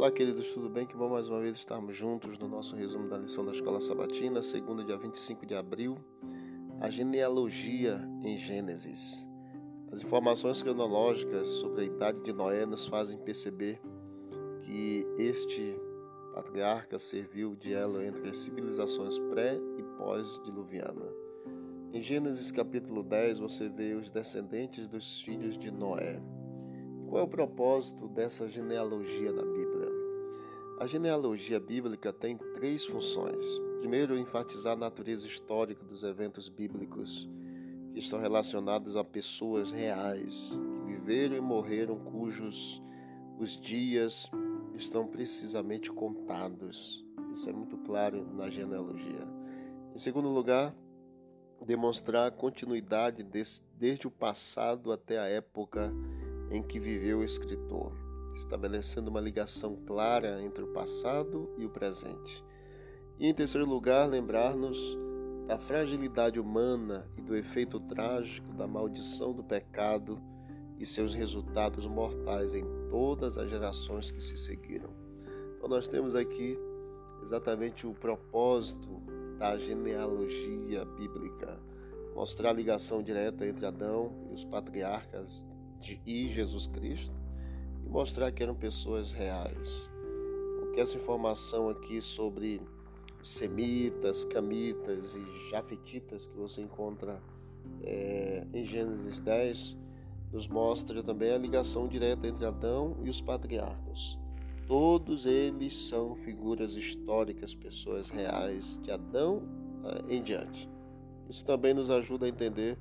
Olá, 0.00 0.10
queridos, 0.10 0.50
tudo 0.54 0.70
bem? 0.70 0.86
Que 0.86 0.96
bom 0.96 1.10
mais 1.10 1.28
uma 1.28 1.40
vez 1.40 1.58
estarmos 1.58 1.94
juntos 1.94 2.38
no 2.38 2.48
nosso 2.48 2.74
resumo 2.74 3.06
da 3.06 3.18
lição 3.18 3.44
da 3.44 3.52
Escola 3.52 3.82
Sabatina, 3.82 4.42
segunda, 4.42 4.82
dia 4.82 4.96
25 4.96 5.44
de 5.44 5.54
abril, 5.54 5.98
a 6.80 6.88
genealogia 6.88 8.00
em 8.24 8.38
Gênesis. 8.38 9.28
As 9.92 10.02
informações 10.02 10.62
cronológicas 10.62 11.46
sobre 11.48 11.82
a 11.82 11.84
idade 11.84 12.22
de 12.22 12.32
Noé 12.32 12.64
nos 12.64 12.86
fazem 12.86 13.18
perceber 13.18 13.78
que 14.62 15.06
este 15.18 15.76
patriarca 16.34 16.98
serviu 16.98 17.54
de 17.54 17.74
elo 17.74 18.02
entre 18.02 18.30
as 18.30 18.38
civilizações 18.38 19.18
pré 19.18 19.60
e 19.76 19.82
pós-diluviana. 19.98 21.12
Em 21.92 22.00
Gênesis 22.00 22.50
capítulo 22.50 23.02
10 23.02 23.38
você 23.38 23.68
vê 23.68 23.92
os 23.92 24.10
descendentes 24.10 24.88
dos 24.88 25.20
filhos 25.20 25.58
de 25.58 25.70
Noé. 25.70 26.18
Qual 27.10 27.20
é 27.20 27.24
o 27.24 27.28
propósito 27.28 28.06
dessa 28.06 28.48
genealogia 28.48 29.32
na 29.32 29.42
Bíblia? 29.42 29.79
A 30.80 30.86
genealogia 30.86 31.60
bíblica 31.60 32.10
tem 32.10 32.38
três 32.54 32.86
funções. 32.86 33.46
Primeiro, 33.80 34.16
enfatizar 34.16 34.72
a 34.72 34.76
natureza 34.76 35.26
histórica 35.26 35.84
dos 35.84 36.04
eventos 36.04 36.48
bíblicos 36.48 37.28
que 37.92 37.98
estão 37.98 38.18
relacionados 38.18 38.96
a 38.96 39.04
pessoas 39.04 39.70
reais 39.70 40.58
que 40.86 40.92
viveram 40.92 41.36
e 41.36 41.40
morreram, 41.40 41.98
cujos 41.98 42.80
os 43.38 43.60
dias 43.60 44.30
estão 44.74 45.06
precisamente 45.06 45.92
contados. 45.92 47.04
Isso 47.34 47.50
é 47.50 47.52
muito 47.52 47.76
claro 47.76 48.26
na 48.34 48.48
genealogia. 48.48 49.28
Em 49.94 49.98
segundo 49.98 50.30
lugar, 50.30 50.74
demonstrar 51.66 52.26
a 52.26 52.30
continuidade 52.30 53.22
desse, 53.22 53.62
desde 53.78 54.06
o 54.06 54.10
passado 54.10 54.92
até 54.92 55.18
a 55.18 55.26
época 55.26 55.92
em 56.50 56.62
que 56.62 56.80
viveu 56.80 57.18
o 57.18 57.24
escritor, 57.24 57.92
estabelecendo 58.40 59.10
uma 59.10 59.20
ligação 59.20 59.76
clara 59.86 60.42
entre 60.42 60.64
o 60.64 60.72
passado 60.72 61.48
e 61.56 61.64
o 61.64 61.70
presente. 61.70 62.44
E 63.18 63.26
em 63.26 63.34
terceiro 63.34 63.66
lugar, 63.66 64.08
lembrar-nos 64.08 64.98
da 65.46 65.58
fragilidade 65.58 66.40
humana 66.40 67.06
e 67.16 67.22
do 67.22 67.36
efeito 67.36 67.78
trágico 67.80 68.52
da 68.54 68.66
maldição 68.66 69.32
do 69.32 69.42
pecado 69.42 70.20
e 70.78 70.86
seus 70.86 71.12
resultados 71.14 71.86
mortais 71.86 72.54
em 72.54 72.64
todas 72.88 73.36
as 73.36 73.50
gerações 73.50 74.10
que 74.10 74.22
se 74.22 74.36
seguiram. 74.36 74.90
Então, 75.56 75.68
nós 75.68 75.86
temos 75.86 76.14
aqui 76.16 76.58
exatamente 77.22 77.86
o 77.86 77.92
propósito 77.92 79.02
da 79.38 79.58
genealogia 79.58 80.84
bíblica 80.84 81.60
mostrar 82.14 82.50
a 82.50 82.54
ligação 82.54 83.02
direta 83.02 83.46
entre 83.46 83.66
Adão 83.66 84.12
e 84.30 84.34
os 84.34 84.44
patriarcas 84.44 85.44
de, 85.80 86.00
e 86.06 86.28
Jesus 86.28 86.66
Cristo 86.66 87.19
mostrar 87.90 88.30
que 88.30 88.42
eram 88.42 88.54
pessoas 88.54 89.12
reais. 89.12 89.90
Porque 90.60 90.80
essa 90.80 90.96
informação 90.96 91.68
aqui 91.68 92.00
sobre 92.00 92.60
semitas, 93.22 94.24
camitas 94.24 95.16
e 95.16 95.50
jafetitas 95.50 96.26
que 96.26 96.36
você 96.36 96.62
encontra 96.62 97.20
é, 97.82 98.46
em 98.54 98.64
Gênesis 98.64 99.20
10 99.20 99.76
nos 100.32 100.46
mostra 100.46 101.02
também 101.02 101.32
a 101.32 101.38
ligação 101.38 101.88
direta 101.88 102.26
entre 102.26 102.46
Adão 102.46 102.96
e 103.02 103.10
os 103.10 103.20
patriarcas. 103.20 104.16
Todos 104.66 105.26
eles 105.26 105.76
são 105.76 106.14
figuras 106.14 106.76
históricas, 106.76 107.52
pessoas 107.52 108.08
reais 108.08 108.78
de 108.84 108.92
Adão 108.92 109.42
eh, 109.84 110.14
em 110.14 110.22
diante. 110.22 110.70
Isso 111.28 111.44
também 111.44 111.74
nos 111.74 111.90
ajuda 111.90 112.26
a 112.26 112.28
entender 112.28 112.78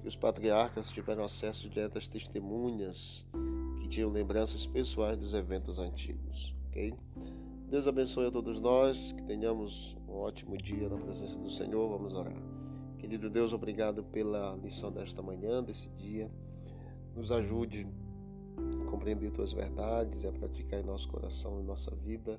que 0.00 0.06
os 0.06 0.14
patriarcas 0.14 0.92
tiveram 0.92 1.24
acesso 1.24 1.68
direto 1.68 1.98
às 1.98 2.06
testemunhas 2.06 3.26
tinham 3.94 4.10
lembranças 4.10 4.66
pessoais 4.66 5.16
dos 5.16 5.34
eventos 5.34 5.78
antigos. 5.78 6.52
Ok? 6.66 6.92
Deus 7.70 7.86
abençoe 7.86 8.26
a 8.26 8.30
todos 8.30 8.60
nós, 8.60 9.12
que 9.12 9.22
tenhamos 9.22 9.96
um 10.08 10.14
ótimo 10.14 10.58
dia 10.58 10.88
na 10.88 10.96
presença 10.96 11.38
do 11.38 11.48
Senhor. 11.48 11.88
Vamos 11.88 12.16
orar. 12.16 12.36
Querido 12.98 13.30
Deus, 13.30 13.52
obrigado 13.52 14.02
pela 14.02 14.56
lição 14.56 14.90
desta 14.90 15.22
manhã, 15.22 15.62
desse 15.62 15.90
dia. 15.90 16.28
Nos 17.14 17.30
ajude 17.30 17.86
a 18.82 18.90
compreender 18.90 19.30
tuas 19.30 19.52
verdades 19.52 20.24
e 20.24 20.26
a 20.26 20.32
praticar 20.32 20.80
em 20.80 20.84
nosso 20.84 21.08
coração 21.08 21.60
e 21.60 21.62
nossa 21.62 21.94
vida. 21.94 22.36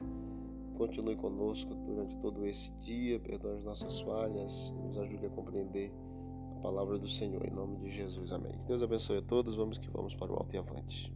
Continue 0.77 1.15
conosco 1.15 1.73
durante 1.73 2.17
todo 2.17 2.45
esse 2.45 2.69
dia, 2.81 3.17
perdoe 3.17 3.55
as 3.55 3.63
nossas 3.63 4.01
falhas 4.01 4.73
nos 4.83 4.97
ajude 4.97 5.25
a 5.25 5.29
compreender 5.29 5.89
palavra 6.61 6.97
do 6.97 7.07
Senhor, 7.07 7.45
em 7.47 7.51
nome 7.51 7.77
de 7.77 7.91
Jesus. 7.91 8.33
Amém. 8.33 8.59
Deus 8.67 8.83
abençoe 8.83 9.19
a 9.19 9.21
todos. 9.21 9.55
Vamos 9.55 9.77
que 9.77 9.89
vamos 9.89 10.13
para 10.13 10.33
o 10.33 10.35
alto 10.35 10.53
e 10.53 10.57
avante. 10.57 11.13